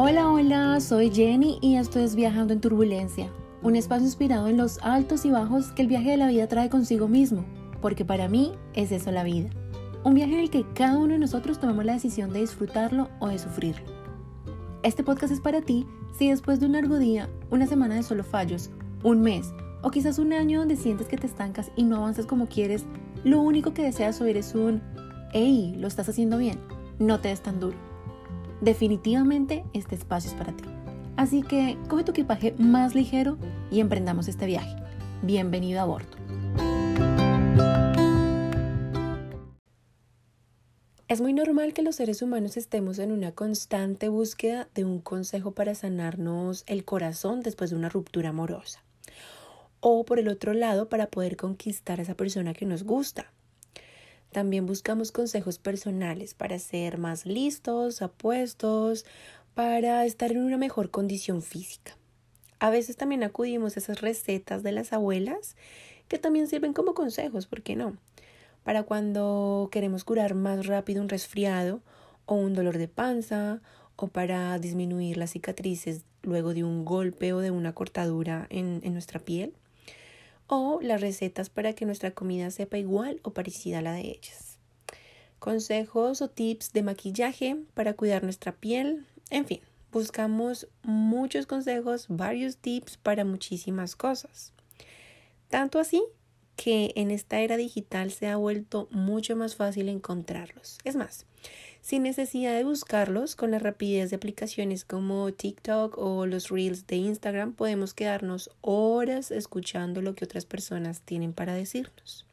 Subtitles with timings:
[0.00, 3.32] Hola, hola, soy Jenny y esto es Viajando en Turbulencia,
[3.64, 6.70] un espacio inspirado en los altos y bajos que el viaje de la vida trae
[6.70, 7.44] consigo mismo,
[7.82, 9.50] porque para mí es eso la vida.
[10.04, 13.26] Un viaje en el que cada uno de nosotros tomamos la decisión de disfrutarlo o
[13.26, 13.84] de sufrirlo.
[14.84, 15.84] Este podcast es para ti
[16.16, 18.70] si después de un largo día, una semana de solo fallos,
[19.02, 19.52] un mes
[19.82, 22.84] o quizás un año donde sientes que te estancas y no avanzas como quieres,
[23.24, 24.80] lo único que deseas oír es un,
[25.32, 26.60] hey, lo estás haciendo bien,
[27.00, 27.87] no te des tan duro.
[28.60, 30.64] Definitivamente este espacio es para ti.
[31.16, 33.38] Así que coge tu equipaje más ligero
[33.70, 34.74] y emprendamos este viaje.
[35.22, 36.16] Bienvenido a bordo.
[41.06, 45.52] Es muy normal que los seres humanos estemos en una constante búsqueda de un consejo
[45.52, 48.84] para sanarnos el corazón después de una ruptura amorosa.
[49.80, 53.32] O por el otro lado, para poder conquistar a esa persona que nos gusta.
[54.38, 59.04] También buscamos consejos personales para ser más listos, apuestos,
[59.54, 61.96] para estar en una mejor condición física.
[62.60, 65.56] A veces también acudimos a esas recetas de las abuelas
[66.06, 67.96] que también sirven como consejos, ¿por qué no?
[68.62, 71.80] Para cuando queremos curar más rápido un resfriado
[72.24, 73.60] o un dolor de panza
[73.96, 78.92] o para disminuir las cicatrices luego de un golpe o de una cortadura en, en
[78.92, 79.52] nuestra piel
[80.48, 84.58] o las recetas para que nuestra comida sepa igual o parecida a la de ellas.
[85.38, 89.06] Consejos o tips de maquillaje para cuidar nuestra piel.
[89.30, 89.60] En fin,
[89.92, 94.52] buscamos muchos consejos, varios tips para muchísimas cosas.
[95.48, 96.02] Tanto así
[96.58, 100.78] que en esta era digital se ha vuelto mucho más fácil encontrarlos.
[100.82, 101.24] Es más,
[101.82, 106.96] sin necesidad de buscarlos, con la rapidez de aplicaciones como TikTok o los Reels de
[106.96, 112.26] Instagram, podemos quedarnos horas escuchando lo que otras personas tienen para decirnos.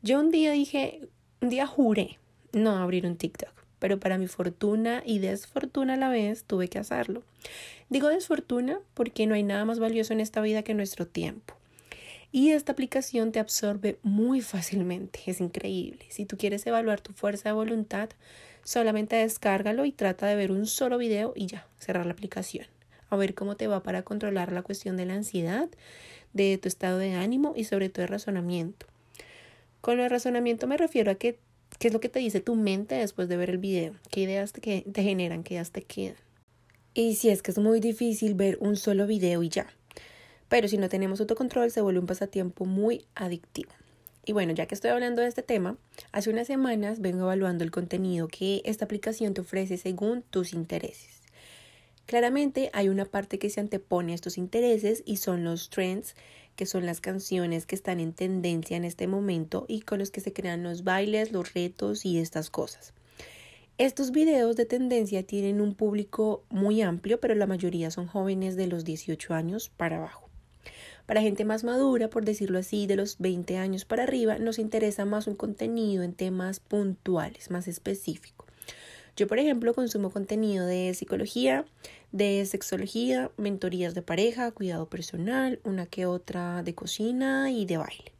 [0.00, 1.02] Yo un día dije,
[1.42, 2.18] un día juré
[2.54, 6.78] no abrir un TikTok, pero para mi fortuna y desfortuna a la vez tuve que
[6.78, 7.22] hacerlo.
[7.90, 11.59] Digo desfortuna porque no hay nada más valioso en esta vida que nuestro tiempo.
[12.32, 16.06] Y esta aplicación te absorbe muy fácilmente, es increíble.
[16.10, 18.10] Si tú quieres evaluar tu fuerza de voluntad,
[18.62, 22.66] solamente descárgalo y trata de ver un solo video y ya, cerrar la aplicación.
[23.08, 25.68] A ver cómo te va para controlar la cuestión de la ansiedad,
[26.32, 28.86] de tu estado de ánimo y sobre todo el razonamiento.
[29.80, 31.40] Con el razonamiento me refiero a qué
[31.80, 34.82] es lo que te dice tu mente después de ver el video, qué ideas te,
[34.82, 36.16] te generan, qué ideas te quedan.
[36.94, 39.66] Y si es que es muy difícil ver un solo video y ya,
[40.50, 43.70] pero si no tenemos autocontrol se vuelve un pasatiempo muy adictivo.
[44.26, 45.78] Y bueno, ya que estoy hablando de este tema,
[46.12, 51.22] hace unas semanas vengo evaluando el contenido que esta aplicación te ofrece según tus intereses.
[52.04, 56.16] Claramente hay una parte que se antepone a estos intereses y son los trends,
[56.56, 60.20] que son las canciones que están en tendencia en este momento y con los que
[60.20, 62.92] se crean los bailes, los retos y estas cosas.
[63.78, 68.66] Estos videos de tendencia tienen un público muy amplio, pero la mayoría son jóvenes de
[68.66, 70.29] los 18 años para abajo.
[71.10, 75.04] Para gente más madura, por decirlo así, de los 20 años para arriba, nos interesa
[75.04, 78.46] más un contenido en temas puntuales, más específico.
[79.16, 81.64] Yo, por ejemplo, consumo contenido de psicología,
[82.12, 88.12] de sexología, mentorías de pareja, cuidado personal, una que otra de cocina y de baile.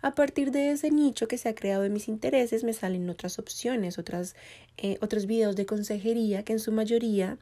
[0.00, 3.38] A partir de ese nicho que se ha creado en mis intereses me salen otras
[3.38, 4.36] opciones, otras,
[4.78, 7.36] eh, otros videos de consejería que en su mayoría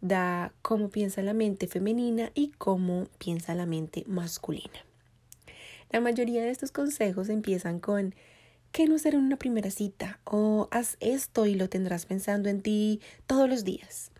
[0.00, 4.84] da cómo piensa la mente femenina y cómo piensa la mente masculina.
[5.90, 8.14] La mayoría de estos consejos empiezan con
[8.72, 10.18] ¿qué no hacer en una primera cita?
[10.24, 14.10] o haz esto y lo tendrás pensando en ti todos los días.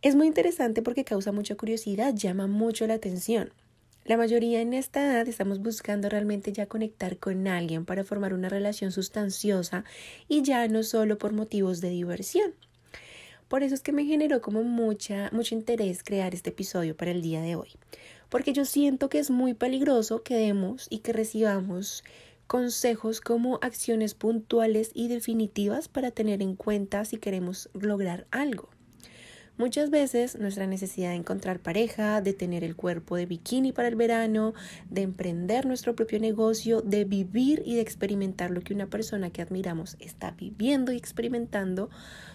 [0.00, 3.52] Es muy interesante porque causa mucha curiosidad, llama mucho la atención.
[4.04, 8.48] La mayoría en esta edad estamos buscando realmente ya conectar con alguien para formar una
[8.48, 9.84] relación sustanciosa
[10.26, 12.52] y ya no solo por motivos de diversión.
[13.52, 17.20] Por eso es que me generó como mucha, mucho interés crear este episodio para el
[17.20, 17.68] día de hoy.
[18.30, 22.02] Porque yo siento que es muy peligroso que demos y que recibamos
[22.46, 28.70] consejos como acciones puntuales y definitivas para tener en cuenta si queremos lograr algo.
[29.58, 33.96] Muchas veces nuestra necesidad de encontrar pareja, de tener el cuerpo de bikini para el
[33.96, 34.54] verano,
[34.88, 39.42] de emprender nuestro propio negocio, de vivir y de experimentar lo que una persona que
[39.42, 41.90] admiramos está viviendo y experimentando,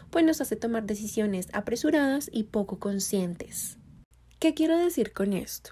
[0.09, 3.77] pues nos hace tomar decisiones apresuradas y poco conscientes.
[4.39, 5.71] ¿Qué quiero decir con esto?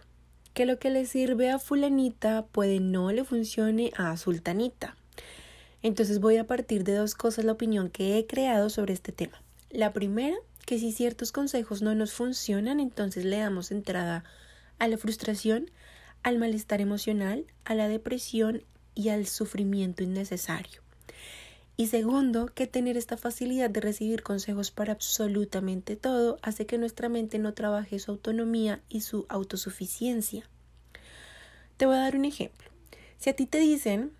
[0.53, 4.97] Que lo que le sirve a fulanita puede no le funcione a sultanita.
[5.81, 9.41] Entonces voy a partir de dos cosas la opinión que he creado sobre este tema.
[9.69, 10.35] La primera,
[10.65, 14.23] que si ciertos consejos no nos funcionan, entonces le damos entrada
[14.79, 15.69] a la frustración,
[16.23, 18.63] al malestar emocional, a la depresión
[18.95, 20.84] y al sufrimiento innecesario.
[21.77, 27.09] Y segundo, que tener esta facilidad de recibir consejos para absolutamente todo hace que nuestra
[27.09, 30.49] mente no trabaje su autonomía y su autosuficiencia.
[31.75, 32.69] Te voy a dar un ejemplo.
[33.17, 34.13] Si a ti te dicen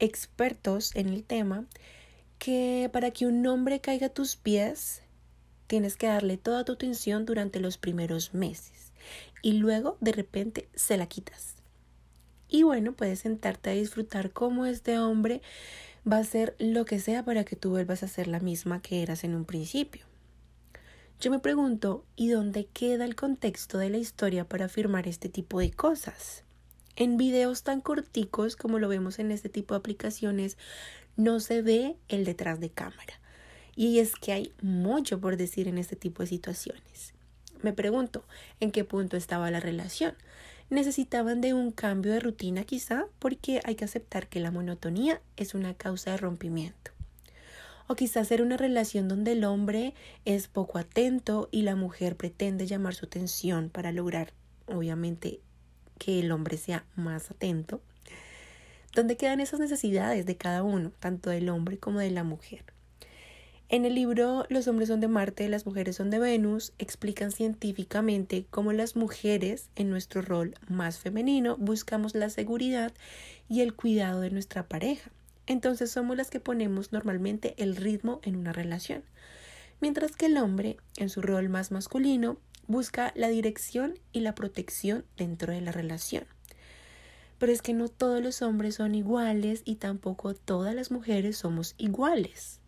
[0.00, 1.66] expertos en el tema
[2.38, 5.02] que para que un hombre caiga a tus pies
[5.68, 8.92] tienes que darle toda tu atención durante los primeros meses
[9.42, 11.54] y luego de repente se la quitas.
[12.48, 15.42] Y bueno, puedes sentarte a disfrutar cómo este hombre
[16.10, 19.02] va a hacer lo que sea para que tú vuelvas a ser la misma que
[19.02, 20.06] eras en un principio.
[21.20, 25.60] Yo me pregunto, ¿y dónde queda el contexto de la historia para afirmar este tipo
[25.60, 26.44] de cosas?
[26.96, 30.58] En videos tan corticos como lo vemos en este tipo de aplicaciones,
[31.16, 33.20] no se ve el detrás de cámara.
[33.74, 37.14] Y es que hay mucho por decir en este tipo de situaciones.
[37.62, 38.24] Me pregunto,
[38.60, 40.14] ¿en qué punto estaba la relación?
[40.74, 45.54] Necesitaban de un cambio de rutina quizá porque hay que aceptar que la monotonía es
[45.54, 46.90] una causa de rompimiento.
[47.86, 49.94] O quizás era una relación donde el hombre
[50.24, 54.32] es poco atento y la mujer pretende llamar su atención para lograr,
[54.66, 55.40] obviamente,
[55.98, 57.80] que el hombre sea más atento.
[58.94, 62.73] ¿Dónde quedan esas necesidades de cada uno, tanto del hombre como de la mujer?
[63.70, 68.46] En el libro Los hombres son de Marte, las mujeres son de Venus, explican científicamente
[68.50, 72.92] cómo las mujeres, en nuestro rol más femenino, buscamos la seguridad
[73.48, 75.10] y el cuidado de nuestra pareja.
[75.46, 79.02] Entonces somos las que ponemos normalmente el ritmo en una relación.
[79.80, 82.36] Mientras que el hombre, en su rol más masculino,
[82.66, 86.24] busca la dirección y la protección dentro de la relación.
[87.38, 91.74] Pero es que no todos los hombres son iguales y tampoco todas las mujeres somos
[91.78, 92.60] iguales.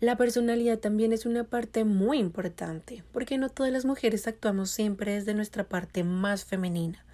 [0.00, 5.12] La personalidad también es una parte muy importante, porque no todas las mujeres actuamos siempre
[5.12, 7.04] desde nuestra parte más femenina.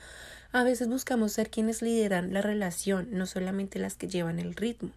[0.53, 4.91] A veces buscamos ser quienes lideran la relación, no solamente las que llevan el ritmo.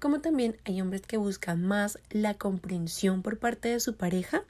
[0.00, 4.42] Como también hay hombres que buscan más la comprensión por parte de su pareja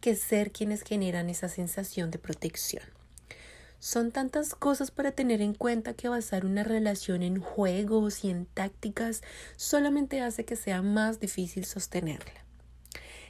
[0.00, 2.95] que ser quienes generan esa sensación de protección.
[3.78, 8.46] Son tantas cosas para tener en cuenta que basar una relación en juegos y en
[8.46, 9.22] tácticas
[9.56, 12.44] solamente hace que sea más difícil sostenerla.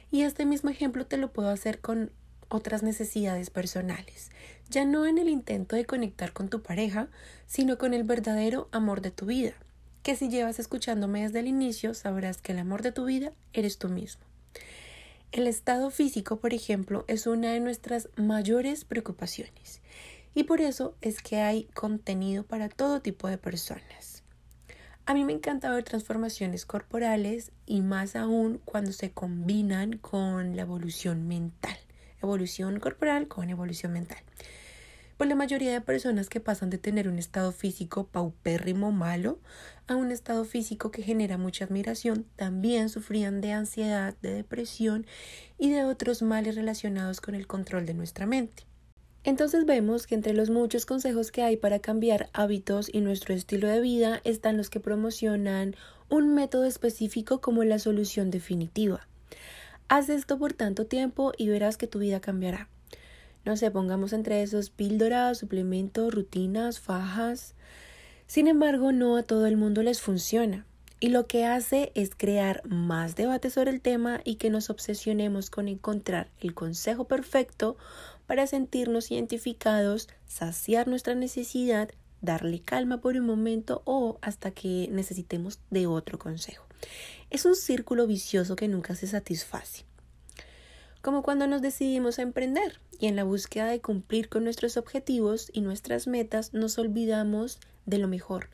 [0.09, 2.11] Y este mismo ejemplo te lo puedo hacer con
[2.49, 4.31] otras necesidades personales,
[4.69, 7.09] ya no en el intento de conectar con tu pareja,
[7.45, 9.53] sino con el verdadero amor de tu vida,
[10.01, 13.77] que si llevas escuchándome desde el inicio sabrás que el amor de tu vida eres
[13.77, 14.23] tú mismo.
[15.33, 19.81] El estado físico, por ejemplo, es una de nuestras mayores preocupaciones
[20.37, 24.21] y por eso es que hay contenido para todo tipo de personas.
[25.07, 30.61] A mí me encanta ver transformaciones corporales y más aún cuando se combinan con la
[30.61, 31.75] evolución mental.
[32.21, 34.19] Evolución corporal con evolución mental.
[35.17, 39.39] Pues la mayoría de personas que pasan de tener un estado físico paupérrimo malo
[39.87, 45.07] a un estado físico que genera mucha admiración también sufrían de ansiedad, de depresión
[45.57, 48.66] y de otros males relacionados con el control de nuestra mente.
[49.27, 53.67] Entonces vemos que entre los muchos consejos que hay para cambiar hábitos y nuestro estilo
[53.67, 55.75] de vida están los que promocionan
[56.07, 59.05] un método específico como la solución definitiva.
[59.89, 62.69] Haz esto por tanto tiempo y verás que tu vida cambiará.
[63.43, 67.53] No sé, pongamos entre esos píldoras, suplementos, rutinas, fajas.
[68.27, 70.65] Sin embargo, no a todo el mundo les funciona.
[70.99, 75.51] Y lo que hace es crear más debate sobre el tema y que nos obsesionemos
[75.51, 77.77] con encontrar el consejo perfecto
[78.25, 81.89] para sentirnos identificados, saciar nuestra necesidad,
[82.21, 86.65] darle calma por un momento o hasta que necesitemos de otro consejo.
[87.29, 89.85] Es un círculo vicioso que nunca se satisface.
[91.03, 95.51] Como cuando nos decidimos a emprender y en la búsqueda de cumplir con nuestros objetivos
[95.53, 98.49] y nuestras metas nos olvidamos de lo mejor,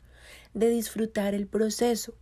[0.52, 2.14] de disfrutar el proceso,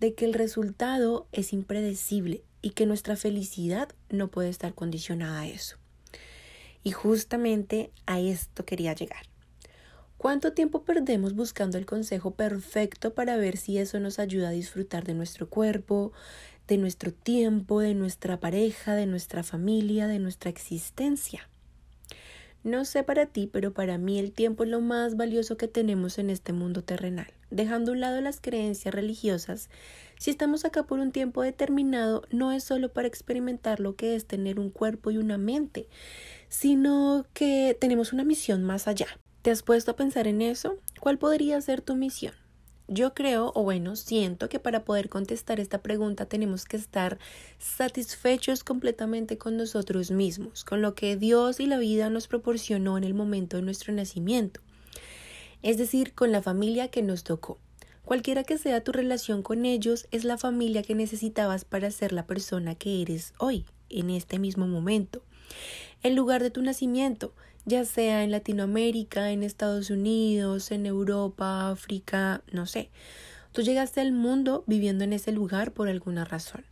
[0.00, 5.46] de que el resultado es impredecible y que nuestra felicidad no puede estar condicionada a
[5.46, 5.76] eso.
[6.82, 9.26] Y justamente a esto quería llegar.
[10.16, 15.04] ¿Cuánto tiempo perdemos buscando el consejo perfecto para ver si eso nos ayuda a disfrutar
[15.04, 16.12] de nuestro cuerpo,
[16.66, 21.48] de nuestro tiempo, de nuestra pareja, de nuestra familia, de nuestra existencia?
[22.64, 26.18] No sé para ti, pero para mí el tiempo es lo más valioso que tenemos
[26.18, 27.28] en este mundo terrenal.
[27.50, 29.70] Dejando a un lado las creencias religiosas,
[30.18, 34.26] si estamos acá por un tiempo determinado, no es solo para experimentar lo que es
[34.26, 35.88] tener un cuerpo y una mente,
[36.48, 39.06] sino que tenemos una misión más allá.
[39.42, 40.76] ¿Te has puesto a pensar en eso?
[41.00, 42.34] ¿Cuál podría ser tu misión?
[42.88, 47.18] Yo creo, o bueno, siento que para poder contestar esta pregunta tenemos que estar
[47.58, 53.04] satisfechos completamente con nosotros mismos, con lo que Dios y la vida nos proporcionó en
[53.04, 54.60] el momento de nuestro nacimiento,
[55.62, 57.58] es decir, con la familia que nos tocó,
[58.08, 62.26] Cualquiera que sea tu relación con ellos, es la familia que necesitabas para ser la
[62.26, 65.22] persona que eres hoy, en este mismo momento.
[66.02, 67.34] El lugar de tu nacimiento,
[67.68, 72.88] ya sea en Latinoamérica, en Estados Unidos, en Europa, África, no sé.
[73.52, 76.64] Tú llegaste al mundo viviendo en ese lugar por alguna razón.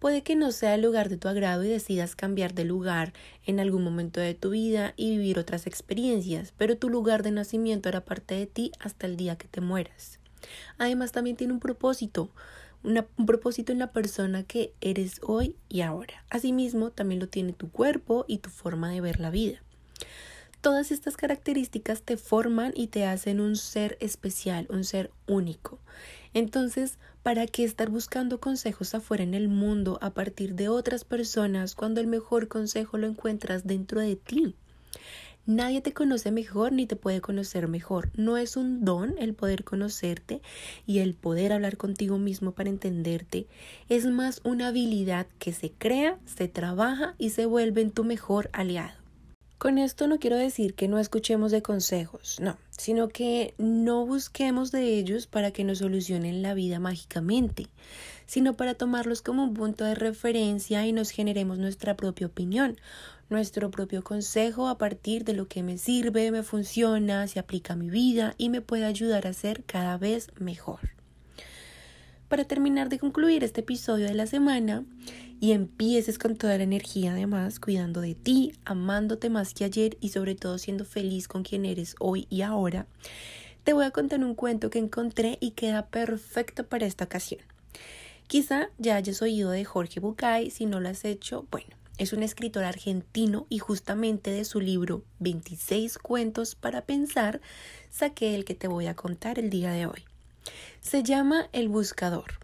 [0.00, 3.12] Puede que no sea el lugar de tu agrado y decidas cambiar de lugar
[3.46, 7.88] en algún momento de tu vida y vivir otras experiencias, pero tu lugar de nacimiento
[7.88, 10.18] era parte de ti hasta el día que te mueras.
[10.78, 12.28] Además también tiene un propósito,
[12.82, 16.24] un propósito en la persona que eres hoy y ahora.
[16.28, 19.63] Asimismo, también lo tiene tu cuerpo y tu forma de ver la vida.
[20.64, 25.78] Todas estas características te forman y te hacen un ser especial, un ser único.
[26.32, 31.74] Entonces, ¿para qué estar buscando consejos afuera en el mundo a partir de otras personas
[31.74, 34.54] cuando el mejor consejo lo encuentras dentro de ti?
[35.46, 38.08] Nadie te conoce mejor ni te puede conocer mejor.
[38.16, 40.40] No es un don el poder conocerte
[40.86, 43.46] y el poder hablar contigo mismo para entenderte.
[43.90, 48.48] Es más una habilidad que se crea, se trabaja y se vuelve en tu mejor
[48.54, 49.03] aliado.
[49.64, 54.70] Con esto no quiero decir que no escuchemos de consejos, no, sino que no busquemos
[54.72, 57.68] de ellos para que nos solucionen la vida mágicamente,
[58.26, 62.76] sino para tomarlos como un punto de referencia y nos generemos nuestra propia opinión,
[63.30, 67.76] nuestro propio consejo a partir de lo que me sirve, me funciona, se aplica a
[67.76, 70.80] mi vida y me puede ayudar a ser cada vez mejor.
[72.28, 74.84] Para terminar de concluir este episodio de la semana,
[75.44, 80.08] y empieces con toda la energía además, cuidando de ti, amándote más que ayer y
[80.08, 82.86] sobre todo siendo feliz con quien eres hoy y ahora,
[83.62, 87.42] te voy a contar un cuento que encontré y queda perfecto para esta ocasión.
[88.26, 92.22] Quizá ya hayas oído de Jorge Bucay, si no lo has hecho, bueno, es un
[92.22, 97.42] escritor argentino y justamente de su libro 26 cuentos para pensar
[97.90, 100.04] saqué el que te voy a contar el día de hoy.
[100.80, 102.43] Se llama El Buscador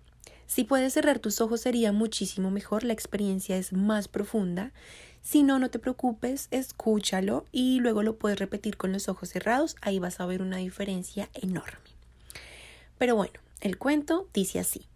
[0.50, 4.72] si puedes cerrar tus ojos sería muchísimo mejor, la experiencia es más profunda.
[5.22, 9.76] Si no, no te preocupes, escúchalo y luego lo puedes repetir con los ojos cerrados,
[9.80, 11.78] ahí vas a ver una diferencia enorme.
[12.98, 14.88] Pero bueno, el cuento dice así.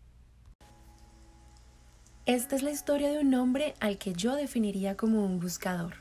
[2.27, 5.95] Esta es la historia de un hombre al que yo definiría como un buscador.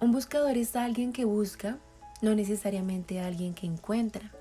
[0.00, 1.76] Un buscador es alguien que busca,
[2.22, 4.32] no necesariamente alguien que encuentra.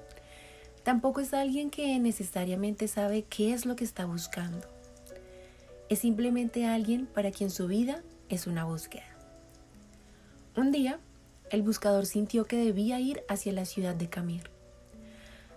[0.84, 4.68] Tampoco es alguien que necesariamente sabe qué es lo que está buscando.
[5.90, 9.06] Es simplemente alguien para quien su vida es una búsqueda.
[10.58, 11.00] Un día,
[11.50, 14.50] el buscador sintió que debía ir hacia la ciudad de Camir.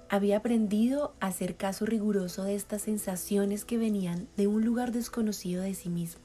[0.09, 5.63] Había aprendido a hacer caso riguroso de estas sensaciones que venían de un lugar desconocido
[5.63, 6.21] de sí mismo.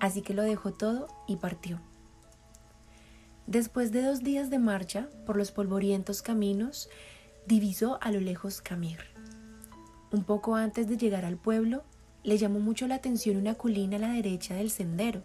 [0.00, 1.80] Así que lo dejó todo y partió.
[3.46, 6.88] Después de dos días de marcha por los polvorientos caminos,
[7.46, 8.98] divisó a lo lejos Camir.
[10.10, 11.84] Un poco antes de llegar al pueblo,
[12.22, 15.22] le llamó mucho la atención una colina a la derecha del sendero.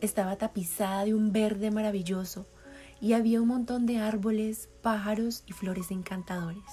[0.00, 2.46] Estaba tapizada de un verde maravilloso
[3.00, 6.64] y había un montón de árboles, pájaros y flores encantadores.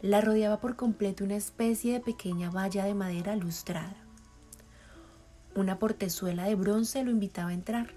[0.00, 3.96] La rodeaba por completo una especie de pequeña valla de madera lustrada.
[5.54, 7.94] Una portezuela de bronce lo invitaba a entrar.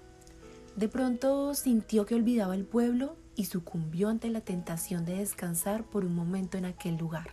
[0.76, 6.04] De pronto sintió que olvidaba el pueblo y sucumbió ante la tentación de descansar por
[6.04, 7.30] un momento en aquel lugar.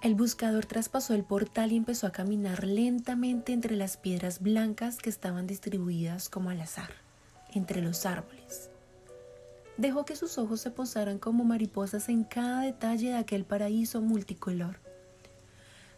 [0.00, 5.10] El buscador traspasó el portal y empezó a caminar lentamente entre las piedras blancas que
[5.10, 6.90] estaban distribuidas como al azar,
[7.52, 8.70] entre los árboles.
[9.76, 14.78] Dejó que sus ojos se posaran como mariposas en cada detalle de aquel paraíso multicolor.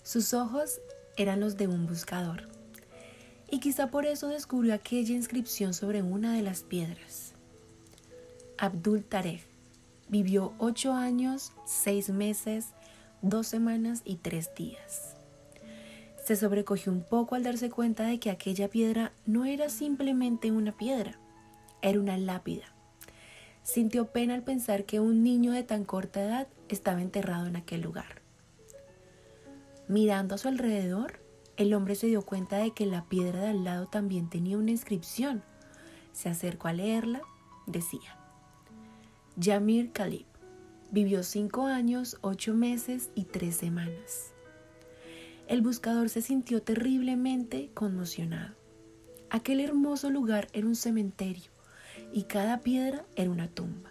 [0.03, 0.81] Sus ojos
[1.19, 2.49] eran los de un buscador,
[3.51, 7.34] y quizá por eso descubrió aquella inscripción sobre una de las piedras.
[8.59, 9.43] Abdul Tarek
[10.09, 12.69] vivió ocho años, seis meses,
[13.21, 15.17] dos semanas y tres días.
[16.25, 20.73] Se sobrecogió un poco al darse cuenta de que aquella piedra no era simplemente una
[20.73, 21.19] piedra,
[21.83, 22.65] era una lápida.
[23.63, 27.81] Sintió pena al pensar que un niño de tan corta edad estaba enterrado en aquel
[27.81, 28.23] lugar.
[29.89, 31.21] Mirando a su alrededor,
[31.57, 34.71] el hombre se dio cuenta de que la piedra de al lado también tenía una
[34.71, 35.43] inscripción.
[36.13, 37.21] Se acercó a leerla,
[37.67, 38.17] decía,
[39.37, 40.27] Yamir Khalib
[40.93, 44.33] vivió cinco años, ocho meses y tres semanas.
[45.49, 48.55] El buscador se sintió terriblemente conmocionado.
[49.31, 51.51] Aquel hermoso lugar era un cementerio
[52.13, 53.91] y cada piedra era una tumba.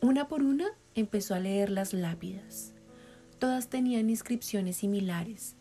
[0.00, 2.72] Una por una empezó a leer las lápidas.
[3.38, 5.54] Todas tenían inscripciones similares,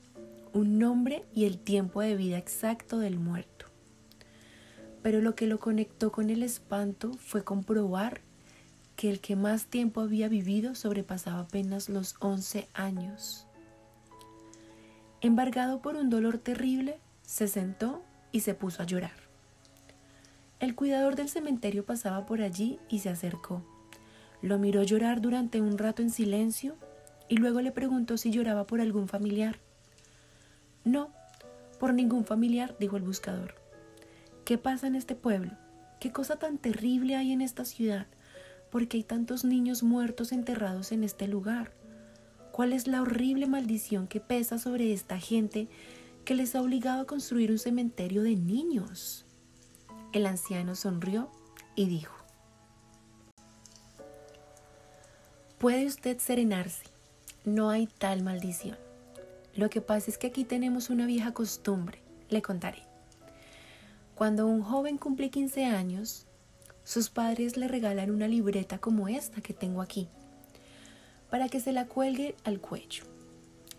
[0.54, 3.61] un nombre y el tiempo de vida exacto del muerto
[5.02, 8.22] pero lo que lo conectó con el espanto fue comprobar
[8.96, 13.48] que el que más tiempo había vivido sobrepasaba apenas los 11 años.
[15.22, 19.14] Embargado por un dolor terrible, se sentó y se puso a llorar.
[20.60, 23.64] El cuidador del cementerio pasaba por allí y se acercó.
[24.42, 26.76] Lo miró llorar durante un rato en silencio
[27.28, 29.58] y luego le preguntó si lloraba por algún familiar.
[30.84, 31.10] No,
[31.80, 33.61] por ningún familiar, dijo el buscador.
[34.46, 35.52] ¿Qué pasa en este pueblo?
[36.00, 38.08] ¿Qué cosa tan terrible hay en esta ciudad?
[38.72, 41.74] ¿Por qué hay tantos niños muertos enterrados en este lugar?
[42.52, 45.68] ¿Cuál es la horrible maldición que pesa sobre esta gente
[46.26, 49.26] que les ha obligado a construir un cementerio de niños?
[50.12, 51.30] El anciano sonrió
[51.76, 52.16] y dijo,
[55.60, 56.86] Puede usted serenarse,
[57.46, 58.78] no hay tal maldición.
[59.54, 62.91] Lo que pasa es que aquí tenemos una vieja costumbre, le contaré.
[64.16, 66.28] Cuando un joven cumple 15 años,
[66.84, 70.10] sus padres le regalan una libreta como esta que tengo aquí,
[71.30, 73.06] para que se la cuelgue al cuello.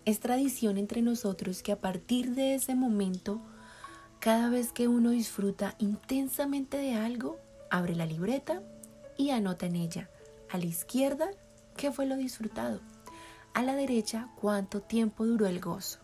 [0.04, 3.40] Es tradición entre nosotros que a partir de ese momento,
[4.18, 7.38] cada vez que uno disfruta intensamente de algo,
[7.70, 8.62] abre la libreta
[9.16, 10.10] y anota en ella,
[10.50, 11.30] a la izquierda,
[11.76, 12.80] qué fue lo disfrutado,
[13.54, 16.00] a la derecha, cuánto tiempo duró el gozo.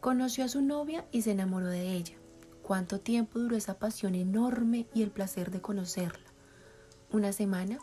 [0.00, 2.14] Conoció a su novia y se enamoró de ella.
[2.62, 6.24] ¿Cuánto tiempo duró esa pasión enorme y el placer de conocerla?
[7.10, 7.80] ¿Una semana?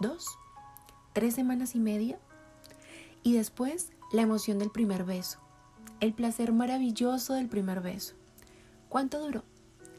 [0.00, 0.26] ¿Dos?
[1.12, 2.18] ¿Tres semanas y media?
[3.22, 5.40] Y después la emoción del primer beso,
[6.00, 8.14] el placer maravilloso del primer beso.
[8.88, 9.44] ¿Cuánto duró?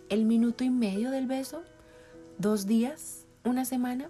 [0.09, 1.61] ¿El minuto y medio del beso?
[2.39, 3.27] ¿Dos días?
[3.43, 4.09] ¿Una semana?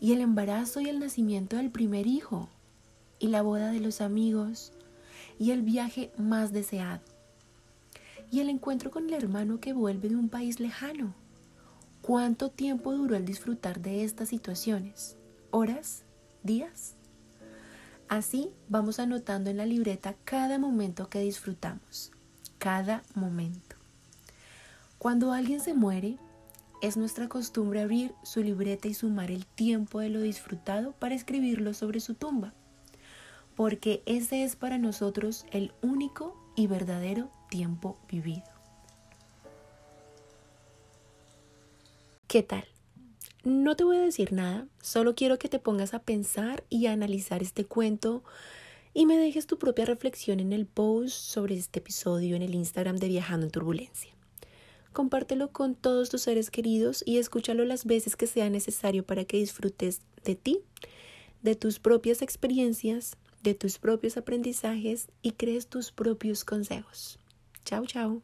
[0.00, 2.50] Y el embarazo y el nacimiento del primer hijo,
[3.18, 4.74] y la boda de los amigos,
[5.38, 7.15] y el viaje más deseado
[8.30, 11.14] y el encuentro con el hermano que vuelve de un país lejano.
[12.02, 15.16] ¿Cuánto tiempo duró el disfrutar de estas situaciones?
[15.50, 16.04] ¿Horas?
[16.42, 16.94] ¿Días?
[18.08, 22.12] Así vamos anotando en la libreta cada momento que disfrutamos,
[22.58, 23.74] cada momento.
[24.98, 26.16] Cuando alguien se muere,
[26.82, 31.74] es nuestra costumbre abrir su libreta y sumar el tiempo de lo disfrutado para escribirlo
[31.74, 32.52] sobre su tumba,
[33.56, 38.44] porque ese es para nosotros el único y verdadero tiempo vivido.
[42.26, 42.64] ¿Qué tal?
[43.44, 46.92] No te voy a decir nada, solo quiero que te pongas a pensar y a
[46.92, 48.24] analizar este cuento
[48.92, 52.96] y me dejes tu propia reflexión en el post sobre este episodio en el Instagram
[52.96, 54.10] de Viajando en Turbulencia.
[54.92, 59.36] Compártelo con todos tus seres queridos y escúchalo las veces que sea necesario para que
[59.36, 60.60] disfrutes de ti,
[61.42, 67.18] de tus propias experiencias, de tus propios aprendizajes y crees tus propios consejos.
[67.66, 68.22] Chao, chao.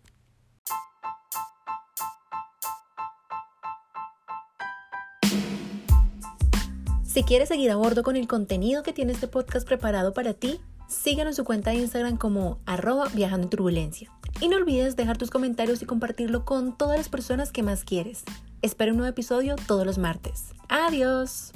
[7.05, 10.61] Si quieres seguir a bordo con el contenido que tiene este podcast preparado para ti,
[10.89, 14.11] síguenos en su cuenta de Instagram como arroba viajando en turbulencia.
[14.41, 18.23] Y no olvides dejar tus comentarios y compartirlo con todas las personas que más quieres.
[18.63, 20.55] Espero un nuevo episodio todos los martes.
[20.69, 21.53] Adiós.